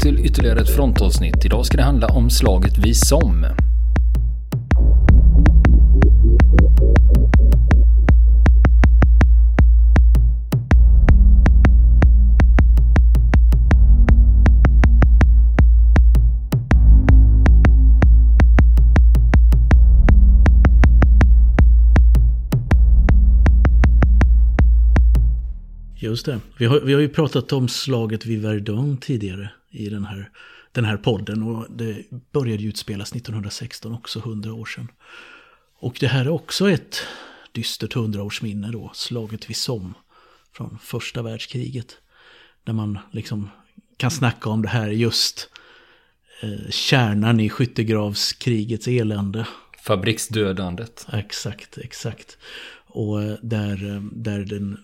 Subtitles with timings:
[0.00, 1.44] till ytterligare ett frontavsnitt.
[1.44, 3.54] Idag ska det handla om slaget vid Somme.
[25.96, 26.40] Just det.
[26.58, 30.30] Vi har, vi har ju pratat om slaget vid Verdun tidigare i den här,
[30.72, 31.42] den här podden.
[31.42, 34.88] Och det började ju utspelas 1916, också 100 år sedan.
[35.78, 37.02] Och det här är också ett
[37.52, 39.94] dystert hundraårsminne då, slaget vid Somme
[40.52, 41.98] från första världskriget.
[42.64, 43.50] Där man liksom
[43.96, 45.48] kan snacka om det här just
[46.42, 49.46] eh, kärnan i skyttegravskrigets elände.
[49.82, 51.06] Fabriksdödandet.
[51.12, 52.38] Exakt, exakt.
[52.86, 54.78] Och eh, där, eh, där den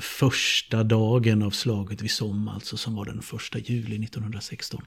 [0.00, 4.84] första dagen av slaget vid Somme, alltså som var den första juli 1916,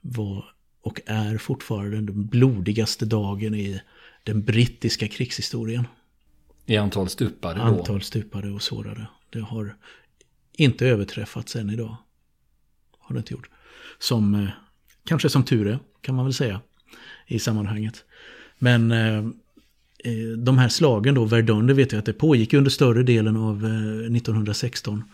[0.00, 0.44] var
[0.82, 3.80] och är fortfarande den blodigaste dagen i
[4.24, 5.86] den brittiska krigshistorien.
[6.66, 7.62] I antal stupade då?
[7.62, 9.06] Antal stupade och sårade.
[9.30, 9.76] Det har
[10.52, 11.96] inte överträffats än idag.
[12.98, 13.50] Har det inte gjort.
[13.98, 14.48] Som, eh,
[15.04, 16.60] kanske som tur är, kan man väl säga,
[17.26, 18.04] i sammanhanget.
[18.58, 19.30] Men eh,
[20.04, 23.36] Eh, de här slagen då, Verdun, det vet jag att det pågick under större delen
[23.36, 25.04] av eh, 1916.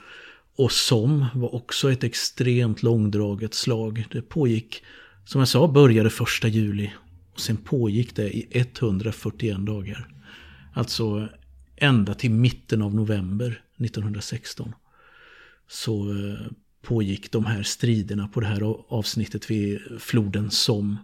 [0.56, 4.04] Och som var också ett extremt långdraget slag.
[4.10, 4.82] Det pågick,
[5.24, 6.92] som jag sa, började första juli.
[7.32, 10.08] Och sen pågick det i 141 dagar.
[10.72, 11.28] Alltså
[11.76, 14.72] ända till mitten av november 1916.
[15.68, 16.46] Så eh,
[16.82, 20.96] pågick de här striderna på det här avsnittet vid floden Som.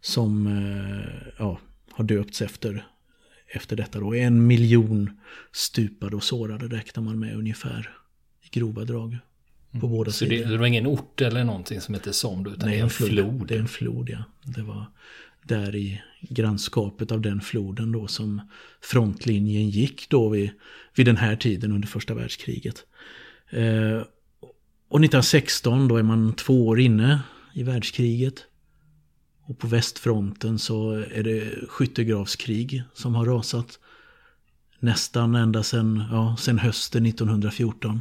[0.00, 0.46] Som
[1.38, 1.58] ja,
[1.90, 2.84] har döpts efter
[3.48, 4.14] efter detta då.
[4.14, 5.10] En miljon
[5.52, 7.90] stupade och sårade räknar man med ungefär
[8.42, 9.18] i grova drag.
[9.80, 10.36] På båda så sidor.
[10.36, 12.90] Det, det var ingen ort eller någonting som heter Somme utan Nej, det är en
[12.90, 13.10] flod.
[13.10, 13.48] flod.
[13.48, 14.24] Det är en flod ja.
[14.44, 14.86] Det var
[15.42, 18.40] där i grannskapet av den floden då som
[18.80, 20.50] frontlinjen gick då vid,
[20.96, 22.86] vid den här tiden under första världskriget.
[23.50, 24.02] Eh,
[24.88, 27.20] och 1916 då är man två år inne
[27.54, 28.46] i världskriget.
[29.48, 33.78] Och på västfronten så är det skyttegravskrig som har rasat.
[34.80, 38.00] Nästan ända sedan, ja, hösten 1914.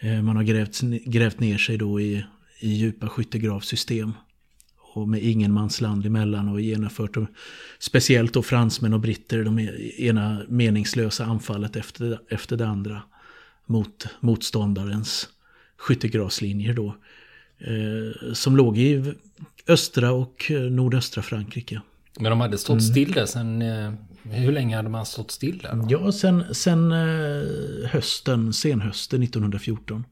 [0.00, 2.24] Eh, man har grävt, grävt ner sig då i,
[2.60, 4.12] i djupa skyttegravsystem.
[4.94, 7.26] Och med ingenmansland emellan och genomfört och
[7.78, 9.58] speciellt då fransmän och britter, de
[9.98, 13.02] ena meningslösa anfallet efter, efter det andra.
[13.66, 15.28] Mot motståndarens
[15.76, 16.96] skyttegravslinjer då.
[17.58, 19.14] Eh, som låg i
[19.68, 21.80] östra och eh, nordöstra Frankrike.
[22.20, 22.80] Men de hade stått mm.
[22.80, 23.92] still där sen, eh,
[24.22, 25.74] hur länge hade man stått still där?
[25.74, 25.86] Då?
[25.90, 26.92] Ja, sen, sen
[27.86, 30.04] hösten, senhösten 1914.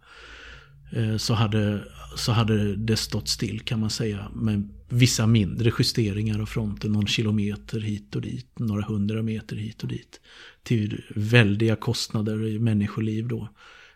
[1.18, 1.84] Så hade,
[2.16, 4.28] så hade det stått still kan man säga.
[4.34, 6.92] Med vissa mindre justeringar av fronten.
[6.92, 8.58] Någon kilometer hit och dit.
[8.58, 10.20] Några hundra meter hit och dit.
[10.62, 13.48] Till väldiga kostnader i människoliv då.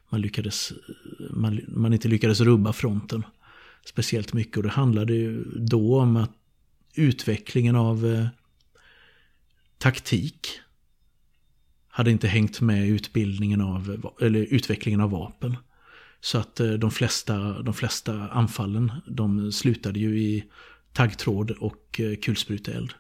[0.09, 0.73] Man, lyckades,
[1.31, 3.25] man, man inte lyckades rubba fronten
[3.85, 4.57] speciellt mycket.
[4.57, 6.33] Och det handlade ju då om att
[6.95, 8.27] utvecklingen av eh,
[9.79, 10.49] taktik
[11.89, 15.57] hade inte hängt med utbildningen av, eller utvecklingen av vapen.
[16.21, 20.45] Så att eh, de flesta, de flesta anfallen de slutade ju i
[20.93, 22.93] taggtråd och eh, kulspruteeld.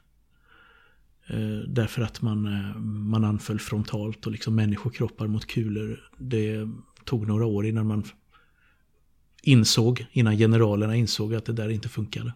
[1.26, 6.10] Eh, därför att man, eh, man anföll frontalt och liksom människokroppar mot kulor.
[6.19, 6.69] Det
[7.04, 8.04] tog några år innan man
[9.42, 12.32] insåg, innan generalerna insåg att det där inte funkade.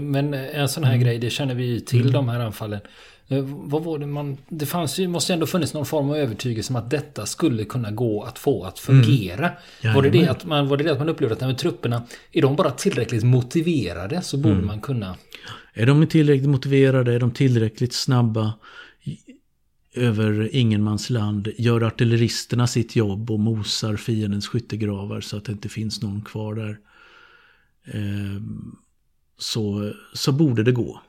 [0.00, 1.04] Men en sån här mm.
[1.04, 2.12] grej, det känner vi ju till mm.
[2.12, 2.80] de här anfallen.
[3.28, 4.36] Eh, vad var det man...
[4.48, 7.90] Det fanns ju, måste ändå funnits någon form av övertygelse om att detta skulle kunna
[7.90, 9.50] gå att få att fungera.
[9.82, 9.94] Mm.
[9.94, 12.02] Var, det det att man, var det det att man upplevde att trupperna,
[12.32, 14.66] är de bara tillräckligt motiverade så borde mm.
[14.66, 15.16] man kunna...
[15.74, 18.52] Är de tillräckligt motiverade, är de tillräckligt snabba,
[19.94, 26.02] över ingenmansland gör artilleristerna sitt jobb och mosar fiendens skyttegravar så att det inte finns
[26.02, 26.78] någon kvar där.
[27.84, 28.42] Eh,
[29.38, 31.00] så, så borde det gå.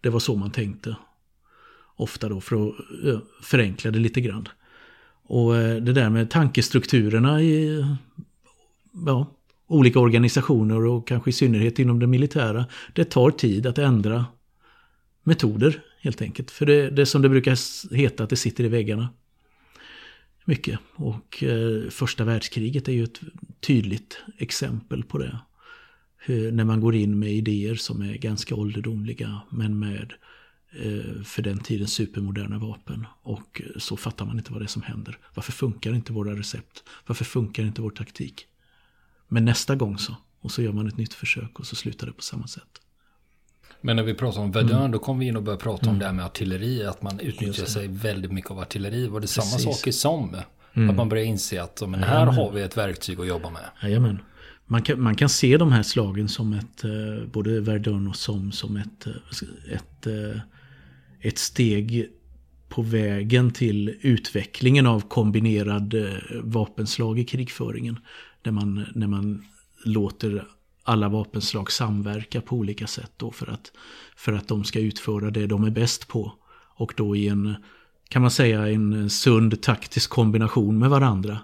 [0.00, 0.96] Det var så man tänkte.
[1.96, 2.74] Ofta då för att
[3.04, 4.48] eh, förenkla det lite grann.
[5.22, 7.84] Och eh, det där med tankestrukturerna i
[9.06, 9.26] ja,
[9.66, 12.66] olika organisationer och kanske i synnerhet inom det militära.
[12.92, 14.26] Det tar tid att ändra
[15.22, 16.50] metoder helt enkelt.
[16.50, 17.58] För det, det är som det brukar
[17.94, 19.08] heta att det sitter i väggarna.
[20.44, 20.78] Mycket.
[20.94, 23.20] Och eh, första världskriget är ju ett
[23.60, 25.38] tydligt exempel på det.
[26.16, 30.12] Hur, när man går in med idéer som är ganska ålderdomliga men med
[30.72, 33.06] eh, för den tiden supermoderna vapen.
[33.22, 35.18] Och så fattar man inte vad det är som händer.
[35.34, 36.84] Varför funkar inte våra recept?
[37.06, 38.46] Varför funkar inte vår taktik?
[39.28, 40.16] Men nästa gång så.
[40.40, 42.80] Och så gör man ett nytt försök och så slutar det på samma sätt.
[43.80, 44.90] Men när vi pratar om Verdun, mm.
[44.90, 45.94] då kommer vi in och börjar prata mm.
[45.94, 46.84] om det här med artilleri.
[46.84, 49.06] Att man utnyttjar sig väldigt mycket av artilleri.
[49.06, 49.44] Var det Precis.
[49.44, 50.42] samma sak i Somme?
[50.74, 50.90] Mm.
[50.90, 52.34] Att man börjar inse att men här Jajamän.
[52.34, 53.62] har vi ett verktyg att jobba med.
[53.82, 54.18] Jajamän.
[54.66, 58.52] Man kan, man kan se de här slagen som ett, eh, både Verdun och Somme
[58.52, 60.40] som ett, eh, ett, eh,
[61.20, 62.08] ett steg
[62.68, 65.94] på vägen till utvecklingen av kombinerad
[66.42, 67.98] vapenslag i krigföringen.
[68.42, 69.44] Där man, när man
[69.84, 70.44] låter
[70.88, 73.72] alla vapenslag samverka på olika sätt då för att,
[74.16, 76.32] för att de ska utföra det de är bäst på.
[76.74, 77.54] Och då i en,
[78.08, 81.38] kan man säga, en sund taktisk kombination med varandra.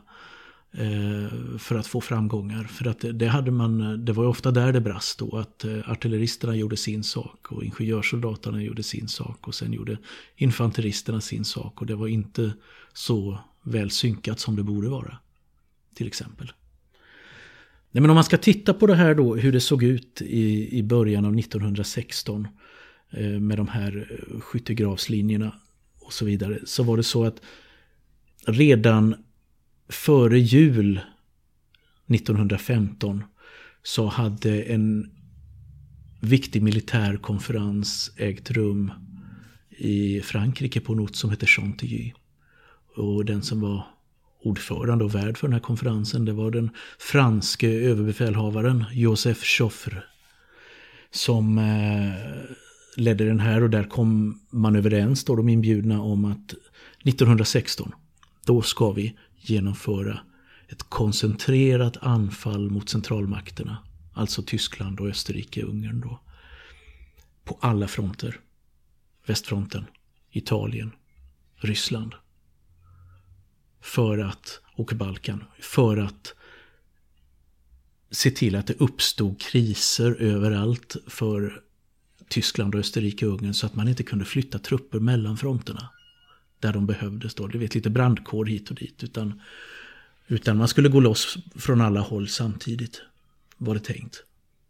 [0.72, 2.64] Eh, för att få framgångar.
[2.64, 5.36] För att det, hade man, det var ofta där det brast då.
[5.36, 9.48] Att eh, artilleristerna gjorde sin sak och ingenjörssoldaterna gjorde sin sak.
[9.48, 9.98] Och sen gjorde
[10.36, 11.80] infanteristerna sin sak.
[11.80, 12.52] Och det var inte
[12.92, 15.18] så väl synkat som det borde vara.
[15.94, 16.52] Till exempel.
[17.94, 20.78] Nej, men om man ska titta på det här då, hur det såg ut i,
[20.78, 22.48] i början av 1916
[23.10, 25.54] eh, med de här eh, skyttegravslinjerna
[26.00, 26.58] och så vidare.
[26.64, 27.40] Så var det så att
[28.46, 29.14] redan
[29.88, 31.00] före jul
[32.08, 33.24] 1915
[33.82, 35.10] så hade en
[36.20, 38.92] viktig militär konferens ägt rum
[39.70, 42.12] i Frankrike på en ort som heter Chantilly.
[42.96, 43.93] Och den som var
[44.44, 50.02] ordförande och värd för den här konferensen det var den franske överbefälhavaren Joseph Joffre.
[51.10, 52.14] Som eh,
[52.96, 56.54] ledde den här och där kom man överens då de inbjudna om att
[57.04, 57.92] 1916
[58.46, 60.20] då ska vi genomföra
[60.68, 63.78] ett koncentrerat anfall mot centralmakterna.
[64.12, 66.20] Alltså Tyskland och Österrike-Ungern då.
[67.44, 68.40] På alla fronter.
[69.26, 69.84] Västfronten,
[70.30, 70.92] Italien,
[71.56, 72.14] Ryssland
[73.84, 76.34] för att, och Balkan, för att
[78.10, 81.60] se till att det uppstod kriser överallt för
[82.28, 85.88] Tyskland och Österrike och Ungern så att man inte kunde flytta trupper mellan fronterna.
[86.60, 87.46] Där de behövdes då.
[87.46, 89.04] Du vet lite brandkår hit och dit.
[89.04, 89.40] Utan,
[90.26, 93.02] utan man skulle gå loss från alla håll samtidigt.
[93.56, 94.22] Var det tänkt.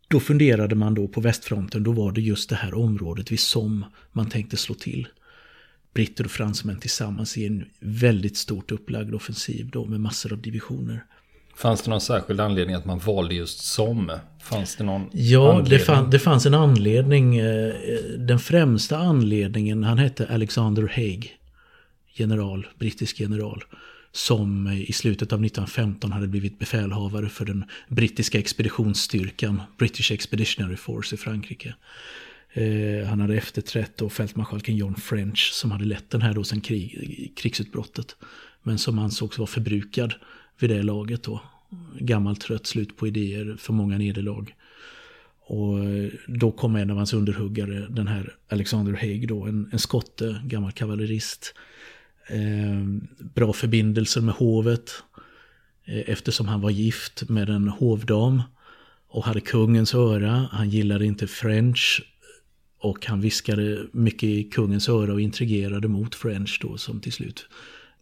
[0.08, 1.82] Då funderade man då på västfronten.
[1.82, 5.08] Då var det just det här området vid Somme man tänkte slå till
[5.94, 11.04] britter och fransmän tillsammans i en väldigt stort upplagd offensiv då med massor av divisioner.
[11.56, 14.12] Fanns det någon särskild anledning att man valde just som?
[14.42, 17.36] Fanns det någon Ja, det, fann, det, fanns en anledning.
[17.36, 17.74] Eh,
[18.18, 21.36] den främsta anledningen, han hette Alexander Haig.
[22.14, 23.64] General, brittisk general.
[24.12, 31.14] Som i slutet av 1915 hade blivit befälhavare för den brittiska expeditionsstyrkan, British Expeditionary Force
[31.14, 31.74] i Frankrike.
[32.56, 36.60] Eh, han hade efterträtt då fältmarskalken John French som hade lett den här då sen
[36.60, 38.16] krig, krigsutbrottet.
[38.62, 40.14] Men som ansågs vara förbrukad
[40.58, 41.42] vid det laget då.
[41.98, 44.54] Gammalt trött, slut på idéer, för många nederlag.
[45.46, 49.78] Och eh, då kom en av hans underhuggare, den här Alexander Haig då, en, en
[49.78, 51.54] skotte, gammal kavallerist.
[52.28, 52.84] Eh,
[53.34, 54.90] bra förbindelser med hovet.
[55.84, 58.42] Eh, eftersom han var gift med en hovdam.
[59.08, 60.48] Och hade kungens öra.
[60.52, 62.13] Han gillade inte French
[62.84, 67.48] och han viskade mycket i kungens öra och intrigerade mot French då som till slut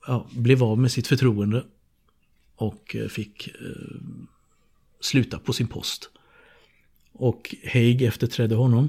[0.06, 1.64] ja, blev av med sitt förtroende.
[2.56, 4.00] Och eh, fick eh,
[5.00, 6.10] sluta på sin post.
[7.12, 8.88] Och Haig efterträdde honom.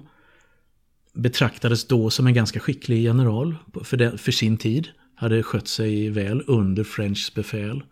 [1.14, 4.88] Betraktades då som en ganska skicklig general för, den, för sin tid.
[5.16, 7.84] Hade skött sig väl under Frenchs befäl.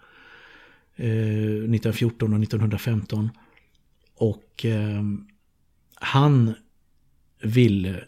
[0.95, 3.29] Eh, 1914 och 1915.
[4.15, 5.03] Och eh,
[5.95, 6.53] han
[7.43, 8.03] ville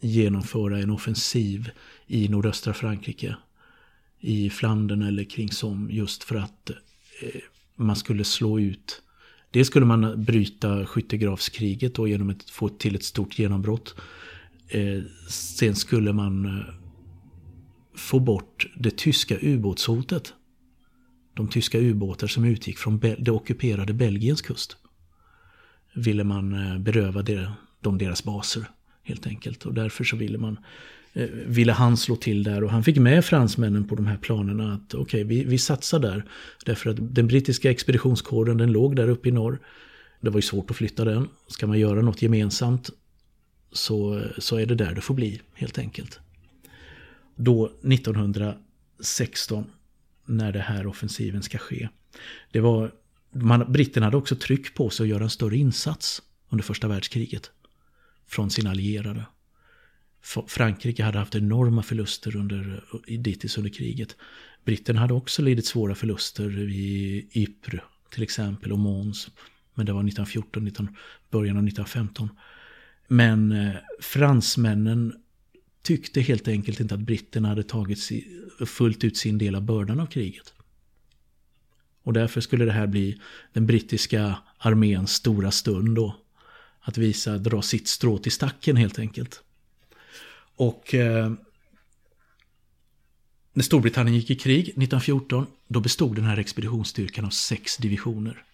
[0.00, 1.70] genomföra en offensiv
[2.06, 3.36] i nordöstra Frankrike.
[4.20, 6.70] I Flandern eller kring Somme just för att
[7.22, 7.40] eh,
[7.76, 9.02] man skulle slå ut
[9.52, 13.94] Dels skulle man bryta skyttegravskriget och genom att få till ett stort genombrott.
[14.68, 16.74] Eh, sen skulle man eh,
[17.94, 20.34] få bort det tyska ubåtshotet.
[21.34, 24.76] De tyska ubåtar som utgick från det ockuperade Belgiens kust.
[25.94, 27.52] Ville man beröva det
[27.82, 28.64] de deras baser.
[29.02, 29.66] Helt enkelt.
[29.66, 30.58] Och därför så ville man
[31.12, 34.74] eh, ville han slå till där och han fick med fransmännen på de här planerna
[34.74, 36.24] att okej, okay, vi, vi satsar där.
[36.64, 39.60] Därför att den brittiska expeditionskåren den låg där uppe i norr.
[40.20, 41.28] Det var ju svårt att flytta den.
[41.46, 42.90] Ska man göra något gemensamt
[43.72, 46.20] så, så är det där det får bli helt enkelt.
[47.36, 49.64] Då 1916
[50.26, 51.88] när det här offensiven ska ske.
[52.52, 52.92] Det var,
[53.30, 57.50] man, britterna hade också tryck på sig att göra en större insats under första världskriget
[58.26, 59.24] från sina allierade.
[60.46, 62.84] Frankrike hade haft enorma förluster under,
[63.18, 64.16] dittills under kriget.
[64.64, 69.30] Britterna hade också lidit svåra förluster vid Ypres till exempel och Mons
[69.74, 70.96] Men det var 1914, 19,
[71.30, 72.28] början av 1915.
[73.08, 75.14] Men eh, fransmännen
[75.82, 77.98] tyckte helt enkelt inte att britterna hade tagit
[78.66, 80.54] fullt ut sin del av bördan av kriget.
[82.02, 83.20] Och därför skulle det här bli
[83.52, 86.21] den brittiska arméns stora stund då.
[86.82, 89.42] Att visa, dra sitt strå till stacken helt enkelt.
[90.56, 91.32] Och eh,
[93.52, 98.44] när Storbritannien gick i krig 1914, då bestod den här expeditionsstyrkan av sex divisioner.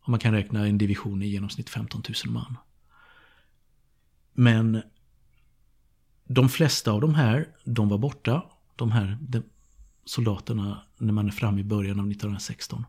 [0.00, 2.56] Och man kan räkna en division i genomsnitt 15 000 man.
[4.32, 4.82] Men
[6.24, 8.42] de flesta av de här, de var borta.
[8.76, 9.18] De här
[10.04, 12.84] soldaterna när man är framme i början av 1916.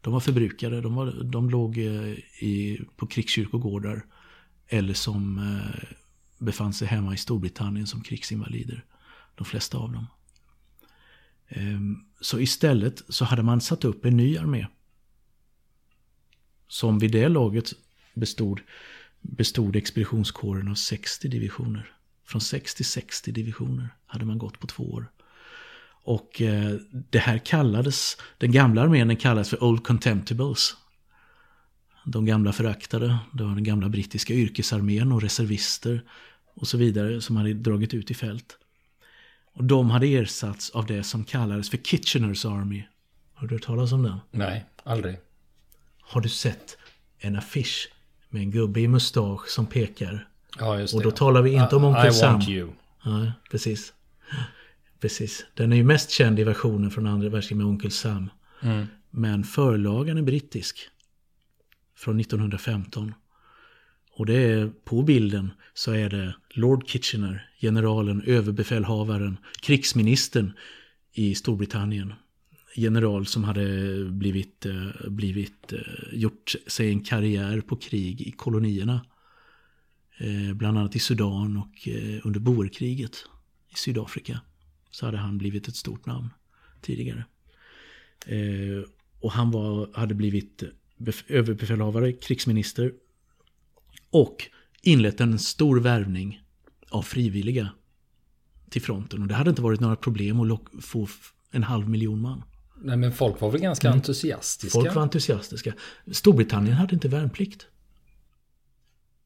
[0.00, 2.12] De var förbrukade, de, var, de låg eh,
[2.42, 4.04] i, på krigskyrkogårdar.
[4.68, 5.88] Eller som eh,
[6.38, 8.84] befann sig hemma i Storbritannien som krigsinvalider.
[9.34, 10.06] De flesta av dem.
[11.48, 14.66] Ehm, så istället så hade man satt upp en ny armé.
[16.68, 17.72] Som vid det laget
[18.14, 18.60] bestod,
[19.20, 21.92] bestod expeditionskåren av 60 divisioner.
[22.24, 25.10] Från 6 till 60 divisioner hade man gått på två år.
[26.08, 30.76] Och eh, det här kallades, den gamla armén kallades för Old Contemptibles.
[32.04, 36.02] De gamla föraktade, det var den gamla brittiska yrkesarmén och reservister
[36.54, 38.58] och så vidare som hade dragit ut i fält.
[39.54, 42.84] Och de hade ersatts av det som kallades för Kitcheners Army.
[43.34, 44.18] Har du hört talas om den?
[44.30, 45.16] Nej, aldrig.
[46.00, 46.76] Har du sett
[47.18, 47.92] en affisch
[48.28, 50.28] med en gubbe i mustasch som pekar?
[50.58, 50.96] Ja, just det.
[50.96, 52.28] Och då talar vi inte om Onkel Sam.
[52.28, 52.70] I want you.
[53.04, 53.92] Ja, precis.
[55.00, 55.46] Precis.
[55.54, 58.30] Den är ju mest känd i versionen från andra världskriget med Onkel Sam.
[58.62, 58.86] Mm.
[59.10, 60.88] Men förlagan är brittisk.
[61.96, 63.14] Från 1915.
[64.12, 70.52] Och det är på bilden så är det Lord Kitchener, generalen, överbefälhavaren, krigsministern
[71.12, 72.14] i Storbritannien.
[72.74, 75.78] General som hade blivit, eh, blivit eh,
[76.12, 79.06] gjort sig en karriär på krig i kolonierna.
[80.18, 81.88] Eh, bland annat i Sudan och
[82.24, 83.24] under boerkriget
[83.68, 84.40] i Sydafrika.
[84.90, 86.28] Så hade han blivit ett stort namn
[86.80, 87.24] tidigare.
[89.20, 90.62] Och han var, hade blivit
[91.28, 92.92] överbefälhavare, krigsminister
[94.10, 94.50] och
[94.82, 96.42] inlett en stor värvning
[96.90, 97.68] av frivilliga
[98.70, 99.22] till fronten.
[99.22, 101.08] Och det hade inte varit några problem att få
[101.50, 102.42] en halv miljon man.
[102.82, 103.98] Nej men folk var väl ganska mm.
[103.98, 104.80] entusiastiska?
[104.80, 105.74] Folk var entusiastiska.
[106.12, 107.66] Storbritannien hade inte värnplikt.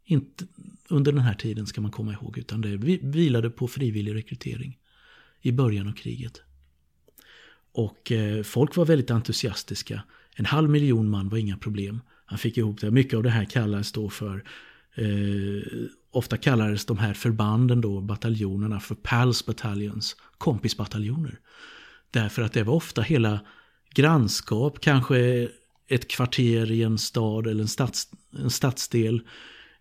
[0.04, 0.46] Inte
[0.88, 2.38] under den här tiden ska man komma ihåg.
[2.38, 4.78] Utan det vilade på frivillig rekrytering.
[5.42, 6.40] I början av kriget.
[7.72, 10.02] Och eh, folk var väldigt entusiastiska.
[10.36, 12.00] En halv miljon man var inga problem.
[12.24, 12.90] Han fick ihop det.
[12.90, 14.44] Mycket av det här kallades då för
[14.94, 15.62] Eh,
[16.10, 21.38] ofta kallades de här förbanden då, bataljonerna, för PALS battalions, kompisbataljoner.
[22.10, 23.40] Därför att det var ofta hela
[23.94, 25.48] grannskap, kanske
[25.88, 28.08] ett kvarter i en stad eller en, stads,
[28.38, 29.20] en stadsdel.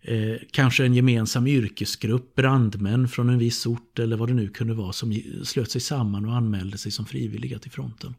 [0.04, 4.74] Eh, kanske en gemensam yrkesgrupp, brandmän från en viss ort eller vad det nu kunde
[4.74, 8.14] vara som slöt sig samman och anmälde sig som frivilliga till fronten.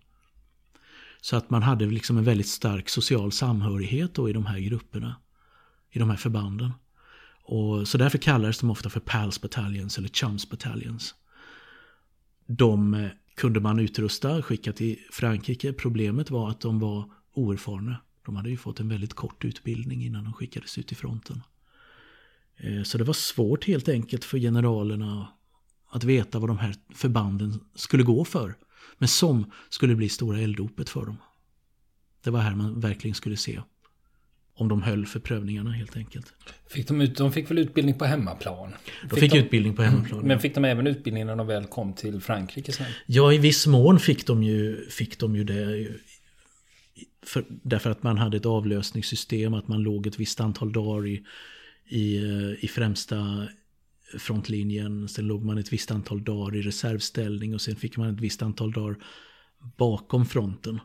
[1.22, 5.16] Så att man hade liksom en väldigt stark social samhörighet då i de här grupperna,
[5.92, 6.72] i de här förbanden.
[7.44, 11.16] Och, så därför kallades de ofta för Pals Battalions eller Chums Battalions.
[12.46, 15.74] De eh, kunde man utrusta, skicka till Frankrike.
[15.74, 17.98] Problemet var att de var oerfarna.
[18.26, 21.42] De hade ju fått en väldigt kort utbildning innan de skickades ut i fronten.
[22.58, 25.28] Eh, så det var svårt helt enkelt för generalerna
[25.90, 28.56] att veta vad de här förbanden skulle gå för.
[28.98, 31.18] Men som skulle bli stora elddopet för dem.
[32.24, 33.60] Det var här man verkligen skulle se
[34.56, 36.34] om de höll för prövningarna helt enkelt.
[36.68, 38.74] Fick de, ut, de fick väl utbildning på hemmaplan?
[39.02, 40.28] De fick, fick de, utbildning på hemmaplan.
[40.28, 42.86] Men fick de även utbildning när de väl kom till Frankrike sen?
[43.06, 45.88] Ja, i viss mån fick de ju, fick de ju det.
[47.26, 51.24] För, därför att man hade ett avlösningssystem, att man låg ett visst antal dagar i,
[51.86, 53.48] i, eh, i främsta
[54.18, 55.10] frontlinjen.
[55.10, 58.42] Sen låg man ett visst antal dagar i reservställning och sen fick man ett visst
[58.42, 58.98] antal dagar
[59.78, 60.80] bakom fronten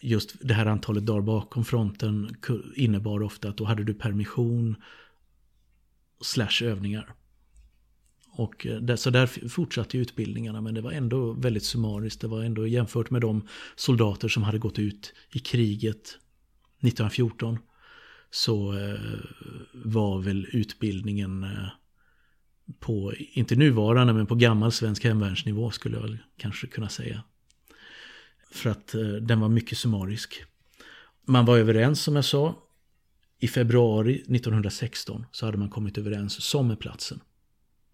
[0.00, 2.36] just det här antalet dagar bakom fronten
[2.76, 4.76] innebar ofta att då hade du permission
[6.20, 7.14] slash övningar.
[8.32, 12.20] Och eh, där, så där fortsatte utbildningarna men det var ändå väldigt summariskt.
[12.20, 16.18] Det var ändå jämfört med de soldater som hade gått ut i kriget
[16.80, 17.58] 1914
[18.30, 19.00] så eh,
[19.72, 21.68] var väl utbildningen eh,
[22.78, 27.22] på, inte nuvarande men på gammal svensk hemvärnsnivå skulle jag väl kanske kunna säga.
[28.50, 30.44] För att eh, den var mycket summarisk.
[31.26, 32.54] Man var överens som jag sa.
[33.38, 37.20] I februari 1916 så hade man kommit överens Sommerplatsen.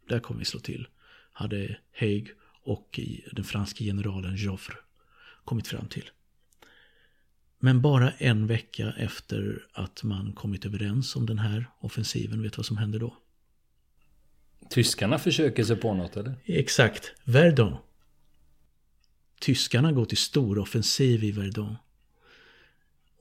[0.09, 0.89] Där kom vi slå till.
[1.33, 2.29] Hade Haig
[2.63, 3.01] och
[3.33, 4.77] den franske generalen Joffre
[5.45, 6.11] kommit fram till.
[7.59, 12.57] Men bara en vecka efter att man kommit överens om den här offensiven, vet du
[12.57, 13.17] vad som händer då?
[14.71, 16.35] Tyskarna försöker sig på något eller?
[16.45, 17.77] Exakt, Verdun.
[19.41, 21.77] Tyskarna går till stor offensiv i Verdun.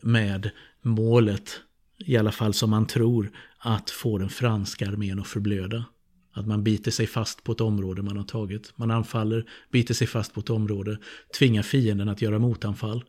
[0.01, 0.49] Med
[0.81, 1.61] målet,
[1.97, 5.85] i alla fall som man tror, att få den franska armén att förblöda.
[6.31, 8.73] Att man biter sig fast på ett område man har tagit.
[8.75, 10.97] Man anfaller, biter sig fast på ett område,
[11.37, 13.03] tvingar fienden att göra motanfall.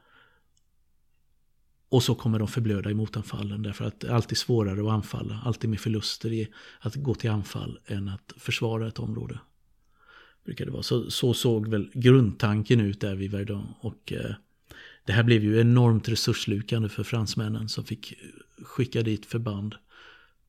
[1.88, 5.40] Och så kommer de förblöda i motanfallen därför att det är alltid svårare att anfalla,
[5.44, 6.48] alltid med förluster i
[6.80, 9.38] att gå till anfall än att försvara ett område.
[10.44, 10.82] Brukar det vara.
[10.82, 13.66] Så, så såg väl grundtanken ut där vid Verdun.
[13.80, 14.34] Och eh,
[15.06, 18.14] det här blev ju enormt resurslukande för fransmännen som fick
[18.62, 19.74] skicka dit förband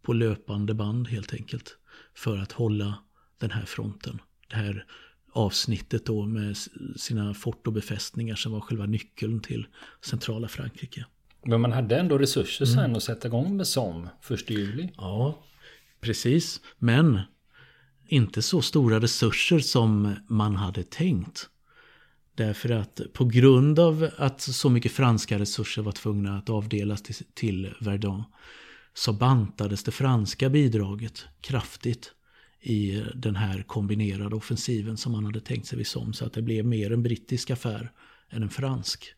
[0.01, 1.77] på löpande band helt enkelt.
[2.13, 2.98] För att hålla
[3.38, 4.22] den här fronten.
[4.50, 4.86] Det här
[5.32, 6.58] avsnittet då med
[6.96, 9.67] sina fort och befästningar som var själva nyckeln till
[10.01, 11.06] centrala Frankrike.
[11.46, 12.96] Men man hade ändå resurser sen mm.
[12.96, 14.89] att sätta igång med SOM första juli.
[14.98, 15.38] Ja,
[16.01, 16.62] precis.
[16.77, 17.22] Men
[18.08, 21.50] inte så stora resurser som man hade tänkt.
[22.36, 27.15] Därför att på grund av att så mycket franska resurser var tvungna att avdelas till,
[27.34, 28.24] till Verdun
[28.94, 32.13] så bantades det franska bidraget kraftigt
[32.62, 36.13] i den här kombinerade offensiven som man hade tänkt sig vid SOM.
[36.13, 37.91] Så att det blev mer en brittisk affär
[38.29, 39.13] än en fransk.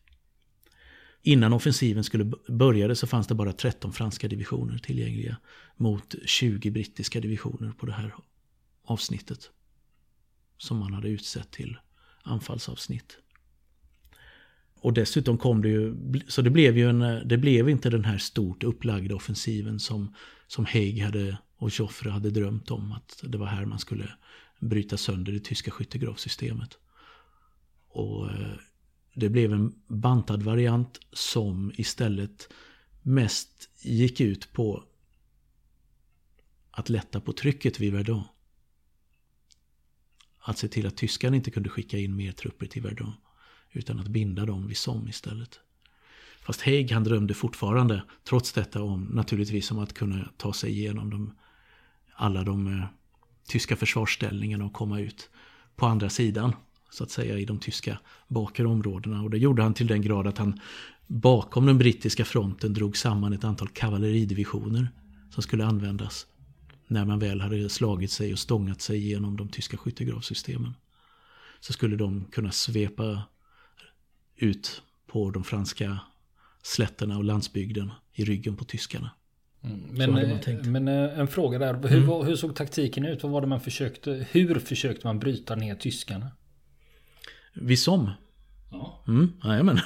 [1.22, 5.36] Innan offensiven skulle börja så fanns det bara 13 franska divisioner tillgängliga
[5.76, 8.14] mot 20 brittiska divisioner på det här
[8.84, 9.50] avsnittet.
[10.58, 11.76] Som man hade utsett till
[12.22, 13.18] anfallsavsnitt.
[14.80, 15.94] Och dessutom kom det ju,
[16.28, 20.14] så det blev ju en, det blev inte den här stort upplagda offensiven som,
[20.46, 24.12] som Haig hade och Joffre hade drömt om att det var här man skulle
[24.60, 26.78] bryta sönder det tyska skyttegravssystemet.
[27.88, 28.52] Och eh,
[29.14, 32.48] det blev en bantad variant som istället
[33.02, 34.84] mest gick ut på
[36.70, 38.22] att lätta på trycket vid Verdun.
[40.38, 43.12] Att se till att tyskarna inte kunde skicka in mer trupper till Verdun.
[43.72, 45.60] Utan att binda dem vid Somme istället.
[46.40, 51.10] Fast Haig han drömde fortfarande, trots detta, om naturligtvis om att kunna ta sig igenom
[51.10, 51.34] de,
[52.14, 52.84] alla de eh,
[53.48, 55.30] tyska försvarsställningarna och komma ut
[55.76, 56.52] på andra sidan
[56.90, 57.98] så att säga i de tyska
[58.28, 59.22] bakre områdena.
[59.22, 60.60] Och det gjorde han till den grad att han
[61.06, 64.88] bakom den brittiska fronten drog samman ett antal kavalleridivisioner
[65.30, 66.26] som skulle användas
[66.86, 70.74] när man väl hade slagit sig och stångat sig igenom de tyska skyttegravssystemen.
[71.60, 73.22] Så skulle de kunna svepa
[74.36, 75.98] ut på de franska
[76.62, 79.10] slätterna och landsbygden i ryggen på tyskarna.
[79.62, 80.40] Mm, men,
[80.72, 82.26] men eh, en fråga där, hur, mm.
[82.26, 83.22] hur såg taktiken ut?
[83.22, 86.30] Vad var det man försökte, hur försökte man bryta ner tyskarna?
[87.52, 88.10] Vid som.
[88.70, 89.04] Ja.
[89.08, 89.80] Mm, jajamän.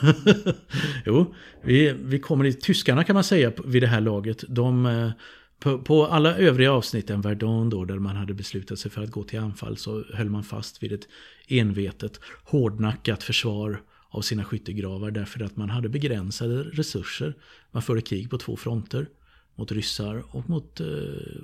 [1.06, 4.44] jo, vi, vi kommer i tyskarna kan man säga vid det här laget.
[4.48, 5.10] De, eh,
[5.58, 9.10] på, på, alla övriga avsnitt än Verdun då, där man hade beslutat sig för att
[9.10, 11.08] gå till anfall, så höll man fast vid ett
[11.48, 17.34] envetet, hårdnackat försvar av sina skyttegravar därför att man hade begränsade resurser.
[17.70, 19.08] Man förde krig på två fronter.
[19.56, 20.86] Mot ryssar och, mot, eh,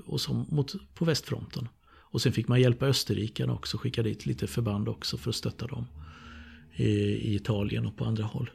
[0.07, 1.69] och som, mot, på västfronten.
[2.11, 5.67] Och sen fick man hjälpa österrikarna också, skicka dit lite förband också för att stötta
[5.67, 5.87] dem
[6.77, 8.51] i Italien och på andra håll.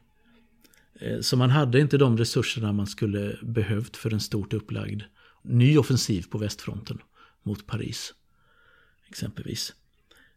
[0.99, 5.01] Eh, så man hade inte de resurserna man skulle behövt för en stort upplagd
[5.41, 6.99] ny offensiv på västfronten
[7.43, 8.13] mot Paris.
[9.07, 9.73] Exempelvis.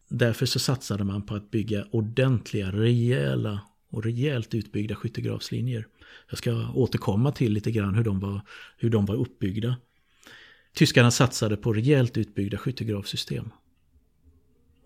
[0.09, 5.87] Därför så satsade man på att bygga ordentliga, rejäla och rejält utbyggda skyttegravslinjer.
[6.31, 8.41] Jag ska återkomma till lite grann hur de var,
[8.79, 9.77] hur de var uppbyggda.
[10.73, 13.51] Tyskarna satsade på rejält utbyggda skyttegravsystem.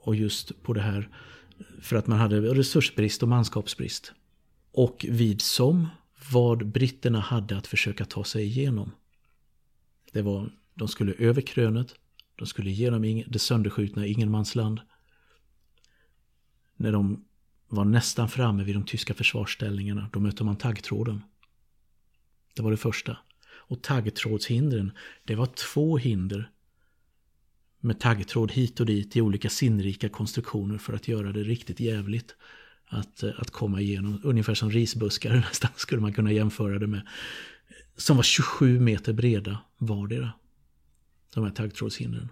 [0.00, 1.08] Och just på det här
[1.80, 4.12] för att man hade resursbrist och manskapsbrist.
[4.72, 5.88] Och vid som
[6.32, 8.92] vad britterna hade att försöka ta sig igenom.
[10.12, 11.94] Det var, de skulle över krönet,
[12.36, 14.80] de skulle genom det sönderskjutna ingenmansland.
[16.76, 17.24] När de
[17.68, 21.22] var nästan framme vid de tyska försvarsställningarna, då mötte man taggtråden.
[22.54, 23.16] Det var det första.
[23.72, 24.92] Och taggtrådshindren,
[25.24, 26.50] det var två hinder
[27.80, 32.34] med taggtråd hit och dit i olika sinnrika konstruktioner för att göra det riktigt jävligt.
[32.86, 37.08] Att, eh, att komma igenom, ungefär som risbuskar nästan skulle man kunna jämföra det med.
[37.96, 40.32] Som var 27 meter breda vardera.
[41.34, 42.28] De här taggtrådshindren.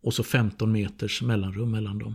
[0.00, 2.14] Och så 15 meters mellanrum mellan dem.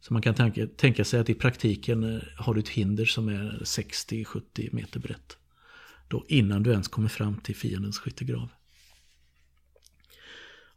[0.00, 3.28] Så man kan tänka, tänka sig att i praktiken eh, har du ett hinder som
[3.28, 5.36] är 60-70 meter brett.
[6.08, 8.48] Då innan du ens kommer fram till fiendens skyttegrav.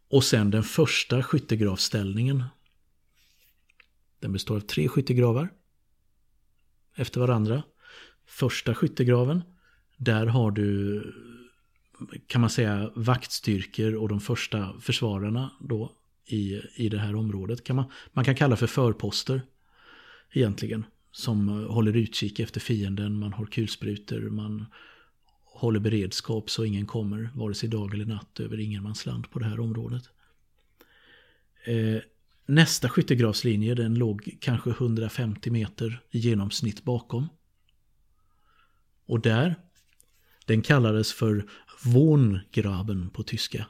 [0.09, 2.43] Och sen den första skyttegravställningen.
[4.19, 5.49] Den består av tre skyttegravar.
[6.95, 7.63] Efter varandra.
[8.25, 9.41] första skyttegraven.
[9.97, 11.03] Där har du
[12.27, 15.91] kan man säga vaktstyrkor och de första försvararna då
[16.25, 17.63] i, i det här området.
[17.63, 19.41] Kan man, man kan kalla för förposter
[20.31, 20.85] egentligen.
[21.11, 24.65] Som håller utkik efter fienden, man har kulsprutor, man
[25.57, 29.59] håller beredskap så ingen kommer vare sig dag eller natt över ingenmansland på det här
[29.59, 30.09] området.
[31.65, 32.01] Eh,
[32.45, 37.27] nästa skyttegravslinje den låg kanske 150 meter i genomsnitt bakom.
[39.05, 39.55] Och där,
[40.45, 41.45] den kallades för
[41.85, 43.67] Wohngraben på tyska.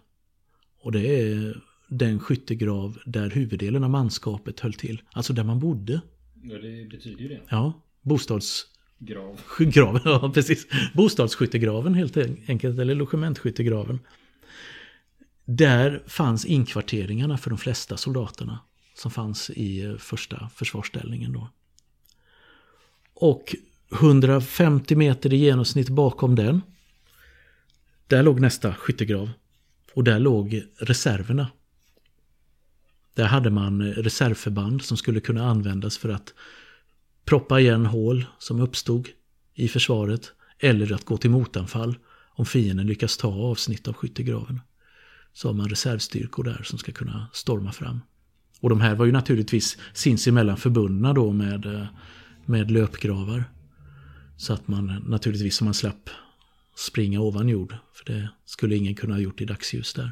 [0.80, 5.02] Och det är den skyttegrav där huvuddelen av manskapet höll till.
[5.12, 6.02] Alltså där man bodde.
[6.44, 7.42] Ja, det betyder ju det.
[7.50, 8.66] Ja, bostads...
[9.00, 9.42] Grav.
[9.60, 10.68] Graven, ja precis.
[10.94, 14.00] Bostadsskyttegraven helt enkelt, eller logementskyttegraven.
[15.46, 18.60] Där fanns inkvarteringarna för de flesta soldaterna
[18.96, 21.50] som fanns i eh, första försvarsställningen då.
[23.14, 23.56] Och
[23.92, 26.62] 150 meter i genomsnitt bakom den,
[28.08, 29.30] där låg nästa skyttegrav.
[29.94, 31.48] Och där låg reserverna.
[33.14, 36.34] Där hade man eh, reservförband som skulle kunna användas för att
[37.28, 39.10] proppa igen hål som uppstod
[39.54, 41.98] i försvaret eller att gå till motanfall
[42.36, 44.62] om fienden lyckas ta avsnitt av skyttegraven.
[45.34, 48.00] Så har man reservstyrkor där som ska kunna storma fram.
[48.62, 51.86] Och de här var ju naturligtvis sinsemellan förbundna då med, eh,
[52.46, 53.44] med löpgravar.
[54.38, 56.10] Så att man naturligtvis som man slapp
[56.76, 57.76] springa ovan jord.
[57.94, 60.12] För det skulle ingen kunna ha gjort i dagsljus där.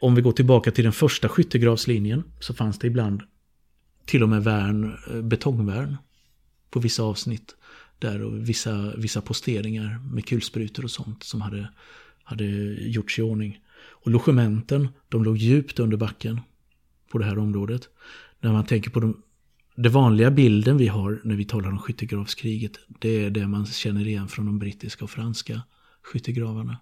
[0.00, 3.22] Om vi går tillbaka till den första skyttegravslinjen så fanns det ibland
[4.08, 5.96] till och med värn, eh, betongvärn
[6.70, 7.56] på vissa avsnitt.
[7.98, 11.68] Där och vissa, vissa posteringar med kulsprutor och sånt som hade,
[12.22, 12.44] hade
[12.88, 13.60] gjorts i ordning.
[13.78, 16.40] Och logementen, de låg djupt under backen
[17.12, 17.88] på det här området.
[18.40, 19.22] När man tänker på de,
[19.74, 24.06] det vanliga bilden vi har när vi talar om skyttegravskriget, det är det man känner
[24.06, 25.62] igen från de brittiska och franska
[26.02, 26.76] skyttegravarna.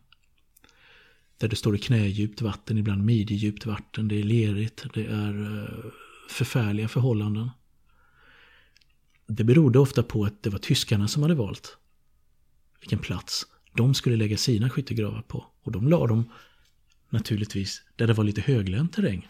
[1.38, 5.90] Där det står i knädjupt vatten, ibland midjedjupt vatten, det är lerigt, det är eh,
[6.28, 7.50] förfärliga förhållanden.
[9.26, 11.78] Det berodde ofta på att det var tyskarna som hade valt
[12.80, 15.46] vilken plats de skulle lägga sina skyttegravar på.
[15.62, 16.30] Och de la dem
[17.10, 19.28] naturligtvis där det var lite höglänt terräng.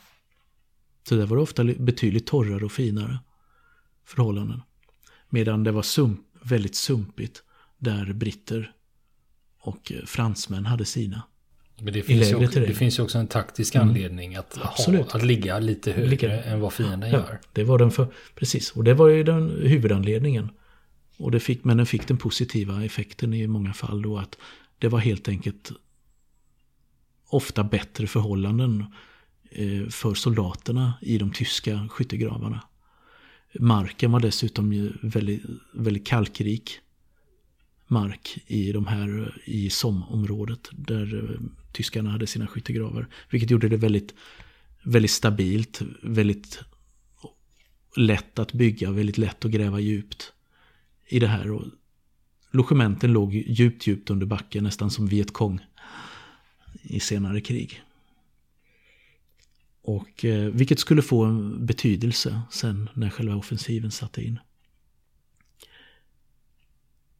[1.08, 3.18] Så där var det ofta betydligt torrare och finare
[4.04, 4.62] förhållanden.
[5.28, 7.42] Medan det var sump, väldigt sumpigt
[7.78, 8.72] där britter
[9.58, 11.22] och eh, fransmän hade sina.
[11.80, 13.88] Men det finns, ju också, det finns ju också en taktisk mm.
[13.88, 16.42] anledning att, ha, att ligga lite högre ligga.
[16.44, 17.40] än vad fienden ja, gör.
[17.52, 20.50] Det var den för, precis, och det var ju den huvudanledningen.
[21.16, 24.38] Och det fick, men den fick den positiva effekten i många fall då att
[24.78, 25.72] det var helt enkelt
[27.28, 28.84] ofta bättre förhållanden
[29.50, 32.62] eh, för soldaterna i de tyska skyttegravarna.
[33.58, 35.42] Marken var dessutom väldigt,
[35.74, 36.80] väldigt kalkrik
[37.86, 41.40] mark i de här i Sommområdet där eh,
[41.72, 43.08] tyskarna hade sina skyttegravar.
[43.30, 44.14] Vilket gjorde det väldigt,
[44.82, 46.60] väldigt stabilt, väldigt
[47.96, 50.32] lätt att bygga, väldigt lätt att gräva djupt
[51.08, 51.50] i det här.
[51.50, 51.64] Och
[52.50, 55.60] logementen låg djupt, djupt under backen, nästan som Vietkong
[56.82, 57.82] i senare krig.
[59.82, 64.38] Och eh, vilket skulle få en betydelse sen när själva offensiven satte in.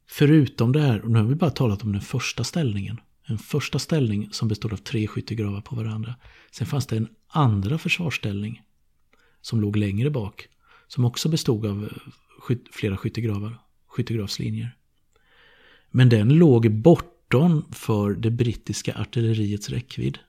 [0.07, 2.99] Förutom det här, och nu har vi bara talat om den första ställningen.
[3.23, 6.15] En första ställning som bestod av tre skyttegravar på varandra.
[6.51, 8.61] Sen fanns det en andra försvarsställning
[9.41, 10.47] som låg längre bak.
[10.87, 11.89] Som också bestod av eh,
[12.39, 14.75] skyt flera skyttegravar, skyttegravslinjer.
[15.91, 20.19] Men den låg bortom för det brittiska artilleriets räckvidd.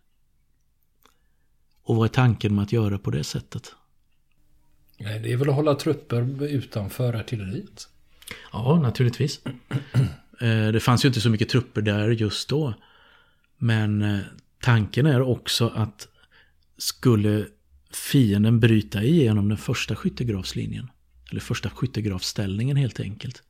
[1.82, 3.74] Och vad är tanken med att göra på det sättet?
[4.98, 7.88] Det är väl att hålla trupper utanför artilleriet.
[8.52, 9.40] Ja, naturligtvis.
[10.40, 12.74] Eh, det fanns ju inte så mycket trupper där just då.
[13.56, 14.20] Men eh,
[14.60, 16.08] tanken är också att
[16.76, 17.46] skulle
[17.90, 20.90] fienden bryta igenom den första skyttegravslinjen,
[21.30, 23.42] eller första skyttegravsställningen helt enkelt.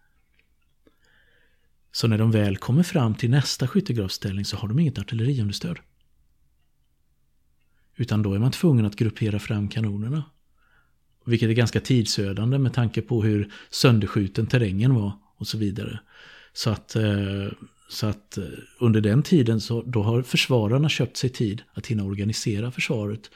[1.92, 5.78] Så när de väl kommer fram till nästa skyttegravsställning så har de inget artilleriunderstöd.
[7.96, 10.24] Utan då är man tvungen att gruppera fram kanonerna.
[11.28, 16.00] Vilket är ganska tidsödande med tanke på hur sönderskjuten terrängen var och så vidare.
[16.52, 17.48] Så att, eh,
[17.88, 18.44] så att eh,
[18.80, 23.30] under den tiden så då har försvararna köpt sig tid att hinna organisera försvaret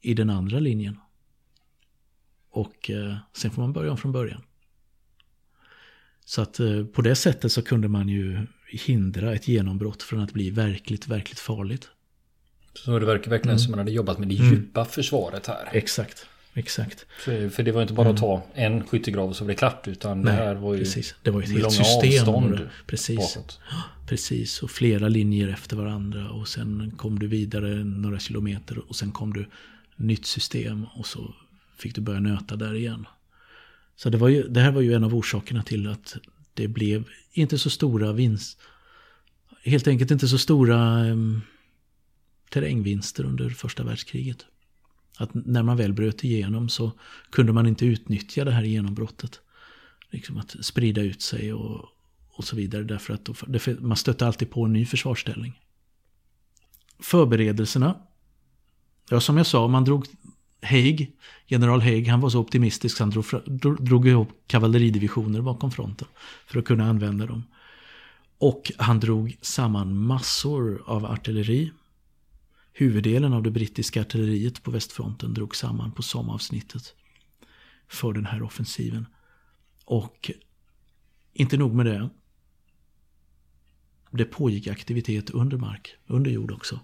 [0.00, 0.96] i den andra linjen.
[2.50, 4.42] Och eh, sen får man börja om från början.
[6.24, 6.60] Så att
[6.92, 11.38] på det sättet så kunde man ju hindra ett genombrott från att bli verkligt, verkligt
[11.38, 11.88] farligt.
[12.74, 13.58] Så det verkar verkligen mm.
[13.58, 14.90] som man hade jobbat med det djupa mm.
[14.90, 15.68] försvaret här.
[15.72, 16.26] Exakt.
[16.58, 17.06] Exakt.
[17.18, 19.88] För, för det var inte bara att ta en skyttegrav och så blev det klart.
[19.88, 21.14] Utan det här var ju precis.
[21.22, 22.28] Det var ju ett helt system.
[22.28, 23.16] avstånd Precis.
[23.16, 23.60] bakåt.
[24.06, 29.12] Precis, och flera linjer efter varandra och sen kom du vidare några kilometer och sen
[29.12, 29.46] kom du
[29.96, 31.34] nytt system och så
[31.78, 33.06] fick du börja nöta där igen.
[33.96, 36.16] Så det, var ju, det här var ju en av orsakerna till att
[36.54, 38.58] det blev inte så stora vinst...
[39.64, 41.42] Helt enkelt inte så stora um,
[42.50, 44.46] terrängvinster under första världskriget.
[45.18, 46.92] Att när man väl bröt igenom så
[47.30, 49.40] kunde man inte utnyttja det här genombrottet.
[50.10, 51.84] Liksom att sprida ut sig och,
[52.30, 52.84] och så vidare.
[52.84, 53.34] Därför att då,
[53.80, 55.60] man stötte alltid på en ny försvarsställning.
[57.00, 57.94] Förberedelserna.
[59.10, 60.06] Ja, som jag sa, man drog
[60.62, 61.12] Haig,
[61.46, 66.08] general Haig, han var så optimistisk så han drog, drog ihop kavalleridivisioner bakom fronten.
[66.46, 67.44] För att kunna använda dem.
[68.38, 71.72] Och han drog samman massor av artilleri.
[72.78, 76.94] Huvuddelen av det brittiska artilleriet på västfronten drog samman på sommaravsnittet.
[77.88, 79.06] För den här offensiven.
[79.84, 80.30] Och
[81.32, 82.08] inte nog med det.
[84.10, 86.80] Det pågick aktivitet under mark, under jord också.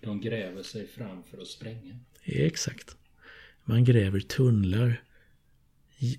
[0.00, 1.98] De gräver sig fram för att spränga.
[2.22, 2.96] Exakt.
[3.64, 5.02] Man gräver tunnlar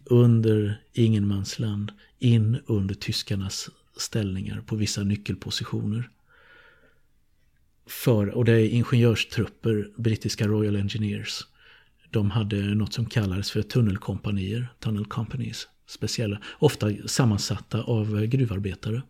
[0.06, 6.10] under ingenmansland in under tyskarnas ställningar på vissa nyckelpositioner.
[7.88, 11.48] För, och det är ingenjörstrupper, brittiska Royal Engineers.
[12.10, 15.68] De hade något som kallades för tunnelkompanier, tunnel companies.
[15.88, 19.02] Speciella, ofta sammansatta av gruvarbetare.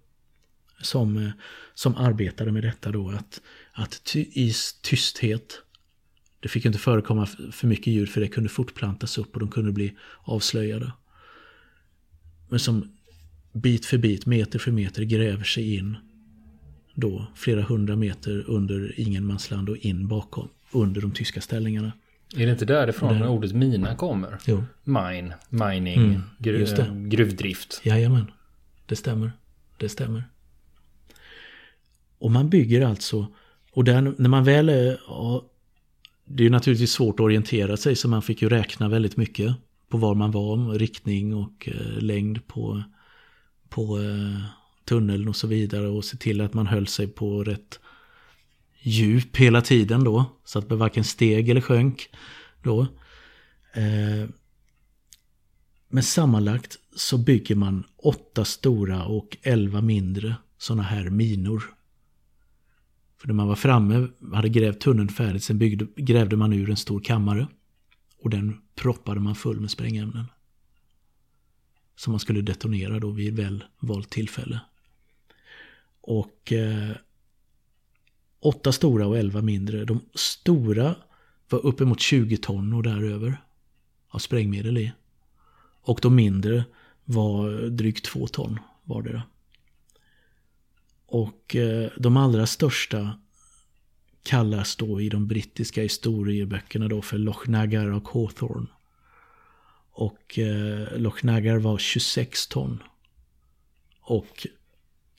[0.82, 1.30] Som, eh,
[1.74, 3.42] som arbetade med detta då att,
[3.74, 5.62] att ty, i tysthet
[6.40, 9.72] det fick inte förekomma för mycket ljud för det kunde fortplantas upp och de kunde
[9.72, 10.92] bli avslöjade.
[12.50, 12.98] Men som
[13.54, 15.98] bit för bit, meter för meter gräver sig in
[17.00, 21.92] då flera hundra meter under ingenmansland och in bakom under de tyska ställningarna.
[22.36, 24.38] Är det inte därifrån ordet mina kommer?
[24.48, 26.66] Jo, Mine, mining, Mm, gru,
[27.10, 27.82] gruvdrift.
[27.84, 28.32] jajamän.
[28.86, 29.32] Det stämmer.
[29.78, 30.24] Det stämmer.
[32.20, 33.28] Och man bygger alltså,
[33.72, 35.46] och där, när man väl är, ja,
[36.26, 39.56] det är ju naturligtvis svårt att orientera sig så man fick ju räkna väldigt mycket
[39.90, 42.84] på var man var, riktning och eh, längd på,
[43.70, 44.42] på eh,
[44.88, 47.80] tunneln och så vidare och se till att man höll sig på rätt
[48.80, 52.10] djup hela tiden då så att det varken steg eller sjönk
[52.63, 52.82] då.
[53.73, 54.30] Eh,
[55.89, 61.63] men sammanlagt så bygger man åtta stora och elva mindre sådana här minor.
[63.17, 66.78] För när man var framme, hade grävt tunneln färdigt, sen byggde, grävde man ur en
[66.78, 67.47] stor kammare.
[68.21, 70.26] Och den proppade man full med sprängämnen.
[71.95, 74.60] Som man skulle detonera då vid väl valt tillfälle.
[76.08, 76.91] Och eh,
[78.39, 79.86] åtta stora och elva mindre.
[79.86, 80.96] De stora
[81.50, 83.38] var uppemot 20 ton och däröver
[84.10, 84.91] av sprängmedel i.
[85.82, 86.63] Och de mindre
[87.06, 89.24] var drygt två ton vardera.
[91.06, 93.20] Och eh, de allra största
[94.24, 98.67] kallas då i de brittiska historieböckerna då för Loch Naggar och Hawthorne.
[99.91, 102.84] Och eh, Loch Naggar var 26 ton.
[104.02, 104.48] Och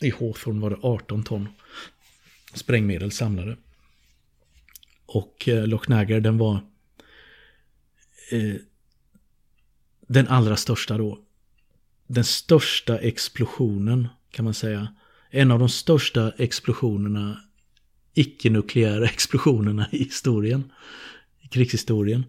[0.01, 1.49] i Hawthorne var det 18 ton
[2.55, 3.57] sprängmedel samlade.
[5.07, 6.55] Och eh, Loch Naggar den var
[8.33, 8.55] eh,
[10.07, 11.19] den allra största då.
[12.07, 14.89] Den största explosionen kan man säga.
[15.31, 17.41] En av de största explosionerna,
[18.15, 20.73] icke-nukleära explosionerna i historien.
[21.41, 22.25] I krigshistorien.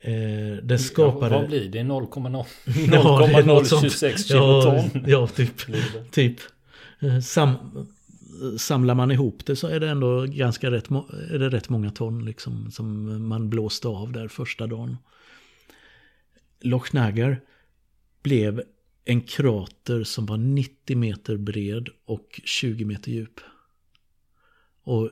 [0.00, 1.34] Eh, den skapade...
[1.34, 1.78] Ja, vad blir det?
[1.78, 2.44] 0,0
[2.92, 3.82] Ja, det är något sånt.
[3.82, 5.04] 0,026 Ja, kiloton?
[5.06, 5.62] ja, typ.
[6.10, 6.40] typ.
[7.00, 7.56] Eh, sam,
[8.58, 10.90] samlar man ihop det så är det ändå ganska rätt,
[11.30, 14.96] är det rätt många ton liksom, som man blåste av där första dagen.
[16.60, 17.40] Loch Nagar
[18.22, 18.62] blev
[19.04, 23.40] en krater som var 90 meter bred och 20 meter djup.
[24.82, 25.10] Och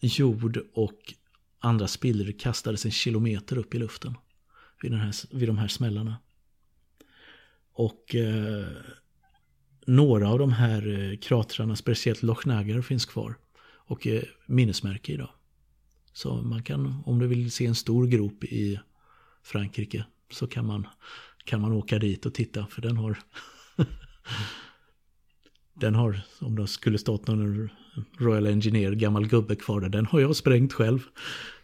[0.00, 1.14] jord och
[1.58, 4.14] andra spillror kastades en kilometer upp i luften
[4.82, 6.16] vid, den här, vid de här smällarna.
[7.72, 8.66] Och eh,
[9.90, 13.34] några av de här eh, kratrarna, speciellt Loch Naggar, finns kvar.
[13.62, 15.30] Och eh, minnesmärke idag.
[16.12, 18.80] Så man kan, om du vill se en stor grop i
[19.42, 20.86] Frankrike, så kan man,
[21.44, 22.66] kan man åka dit och titta.
[22.66, 23.18] För den har,
[25.74, 27.70] den har, om det skulle stått någon
[28.18, 31.00] Royal Engineer, gammal gubbe kvar där, den har jag sprängt själv.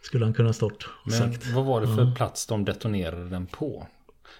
[0.01, 1.47] Skulle han kunna stått och Men sagt.
[1.47, 3.87] vad var det för plats de detonerade den på?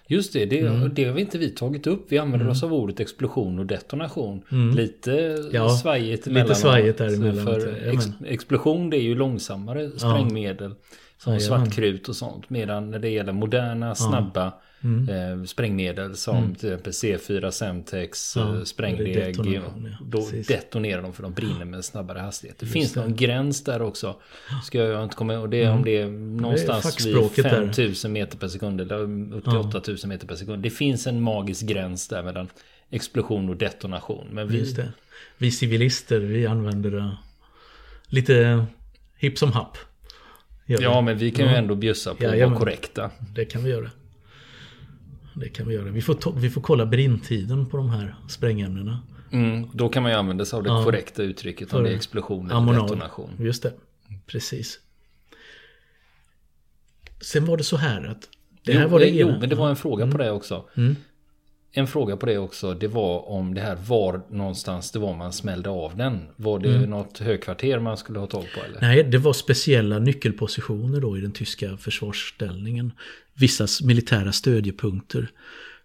[0.06, 0.90] Just det, det, Mm.
[0.94, 2.06] det har vi inte vi tagit upp.
[2.08, 4.42] Vi använder oss av ordet explosion och detonation.
[4.74, 5.48] Lite Mm.
[5.52, 10.74] Ja, svajigt lite svajigt där emellanåt, För ja, ex, explosion det är ju långsammare sprängmedel.
[11.18, 11.40] Som Jajamän.
[11.66, 12.50] svartkrut och sånt.
[12.50, 14.52] Medan när det gäller moderna, snabba
[14.84, 15.08] Mm.
[15.40, 19.36] eh, sprängmedel som till exempel C4, Semtex, Ja, eh, det är sprängdeg.
[19.46, 19.62] ja.
[20.02, 20.46] Då Precis.
[20.46, 22.58] detonerar de för de brinner med snabbare hastighet.
[22.58, 23.00] Det finns det.
[23.00, 24.16] någon gräns där också.
[24.64, 25.50] Ska jag inte komma ihåg.
[25.50, 26.06] Det är om det är
[26.40, 27.50] någonstans vid fackspråket där.
[27.66, 28.80] 5000 meter per sekund.
[28.80, 29.02] Eller
[29.34, 29.58] upp till Ja.
[29.60, 30.62] 8000 meter per sekund.
[30.62, 32.48] Det finns en magisk gräns där mellan
[32.90, 34.26] explosion och detonation.
[34.30, 34.92] Men vi, Just det.
[35.38, 37.16] Vi civilister, vi använder det
[38.06, 38.66] lite
[39.16, 39.78] hipp som happ.
[40.66, 43.10] Ja, men vi kan ju ändå bjussa på att vara korrekta.
[43.34, 43.90] Det kan vi göra.
[45.40, 45.84] Det kan vi göra.
[45.90, 49.02] Vi får, vi får kolla brinntiden på de här sprängämnena.
[49.32, 50.84] Mm, då kan man ju använda sig av det Ja.
[50.84, 52.82] korrekta uttrycket om det är explosion eller Ammonal.
[52.82, 53.30] detonation.
[53.38, 53.72] Just det.
[54.26, 54.80] Precis.
[57.20, 58.28] Sen var det så här att
[58.64, 59.38] det här jo, var det eh, jo, ena.
[59.38, 60.64] men det var en fråga på det också.
[60.76, 60.96] Mm.
[61.72, 65.32] En fråga på det också, det var om det här var någonstans det var man
[65.32, 66.28] smällde av den.
[66.36, 66.90] Var det Mm.
[66.90, 68.80] något högkvarter man skulle ha tag på eller?
[68.80, 72.92] Nej, det var speciella nyckelpositioner då i den tyska försvarsställningen.
[73.34, 75.30] Vissa militära stödjepunkter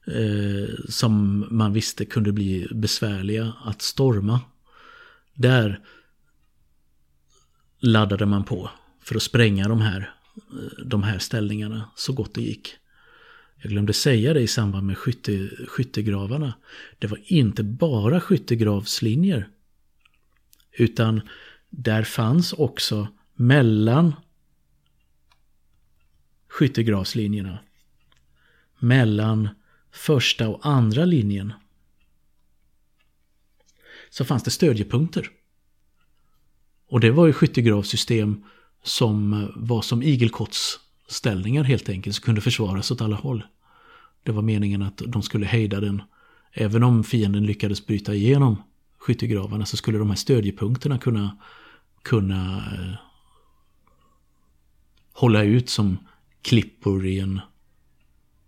[0.08, 4.40] eh, som man visste kunde bli besvärliga att storma.
[5.34, 5.80] Där
[7.80, 8.70] laddade man på
[9.04, 12.76] för att spränga de här, eh, de här ställningarna så gott det gick.
[13.56, 16.54] Jag glömde säga det i samband med skytte, skyttegravarna.
[17.00, 19.50] Det var inte bara skyttegravslinjer.
[20.72, 21.22] Utan
[21.70, 24.14] där fanns också mellan
[26.48, 27.60] skyttegravslinjerna
[28.84, 29.50] mellan
[29.92, 31.54] första och andra linjen
[34.10, 35.30] så fanns det stödjepunkter.
[36.88, 38.44] Och det var ju skyttegravssystem
[38.84, 40.04] som eh, var som
[41.08, 43.44] ställningar helt enkelt, som kunde försvaras åt alla håll.
[44.24, 46.02] Det var meningen att de skulle hejda den.
[46.52, 48.64] Även om fienden lyckades bryta igenom
[48.98, 51.38] skyttegravarna så skulle de här stödjepunkterna kunna,
[52.04, 52.96] kunna eh,
[55.14, 55.98] hålla ut som
[56.42, 57.42] klippor i en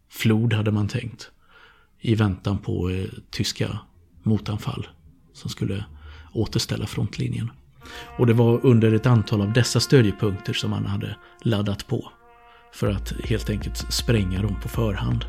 [0.09, 1.31] flod hade man tänkt.
[1.99, 3.79] I väntan på eh, tyska
[4.23, 4.87] motanfall
[5.33, 5.85] som skulle
[6.33, 7.51] återställa frontlinjen.
[8.17, 12.11] Och det var under ett antal av dessa stödjepunkter som man hade laddat på.
[12.79, 15.25] För att helt enkelt spränga dem på förhand.